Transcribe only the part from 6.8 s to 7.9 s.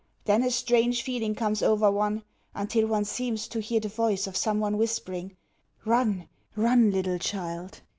little child!